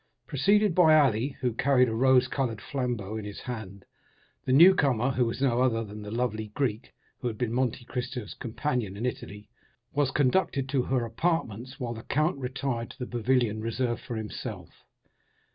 [0.25, 3.85] Preceded by Ali, who carried a rose colored flambeau in his hand,
[4.45, 7.85] the young lady, who was no other than the lovely Greek who had been Monte
[7.85, 9.47] Cristo's companion in Italy,
[9.93, 14.69] was conducted to her apartments, while the count retired to the pavilion reserved for himself.